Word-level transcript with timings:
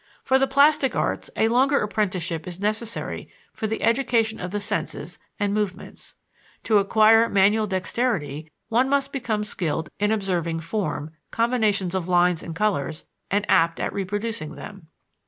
For 0.23 0.39
the 0.39 0.47
plastic 0.47 0.95
arts 0.95 1.29
a 1.35 1.47
longer 1.47 1.79
apprenticeship 1.79 2.47
is 2.47 2.59
necessary 2.59 3.29
for 3.53 3.67
the 3.67 3.83
education 3.83 4.39
of 4.39 4.49
the 4.49 4.59
senses 4.59 5.19
and 5.39 5.53
movements. 5.53 6.15
To 6.63 6.79
acquire 6.79 7.29
manual 7.29 7.67
dexterity 7.67 8.51
one 8.67 8.89
must 8.89 9.11
become 9.13 9.43
skilled 9.43 9.89
in 9.99 10.11
observing 10.11 10.61
form, 10.61 11.11
combinations 11.29 11.93
of 11.93 12.07
lines 12.07 12.41
and 12.41 12.55
colors, 12.55 13.05
and 13.29 13.45
apt 13.47 13.79
at 13.79 13.93
reproducing 13.93 14.55
them. 14.55 14.87